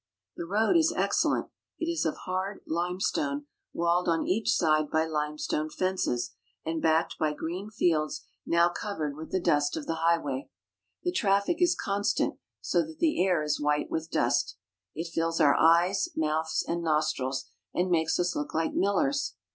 The 0.35 0.47
road 0.47 0.75
is 0.75 0.91
excellent. 0.97 1.49
It 1.77 1.85
is 1.85 2.05
of 2.07 2.15
hard 2.25 2.61
limestone 2.65 3.45
walled 3.71 4.09
on 4.09 4.25
each 4.25 4.49
side 4.49 4.89
by 4.89 5.05
limestone 5.05 5.69
fences 5.69 6.31
and 6.65 6.81
backed 6.81 7.19
by 7.19 7.33
green 7.33 7.69
fields 7.69 8.25
now 8.43 8.67
covered 8.69 9.15
with 9.15 9.29
the 9.29 9.39
dust 9.39 9.77
of 9.77 9.85
the 9.85 9.99
highway. 10.01 10.49
The 11.03 11.11
traffic 11.11 11.61
is 11.61 11.75
constant, 11.79 12.39
so 12.61 12.81
that 12.83 12.97
the 12.97 13.23
air 13.23 13.43
is 13.43 13.61
white 13.61 13.91
with 13.91 14.09
dust. 14.09 14.57
It 14.95 15.11
fills 15.13 15.39
our 15.39 15.53
eyes, 15.53 16.09
mouths, 16.15 16.65
and 16.67 16.81
nostrils, 16.81 17.51
and 17.71 17.91
makes 17.91 18.19
us 18.19 18.35
look 18.35 18.55
like 18.55 18.73
millers. 18.73 19.35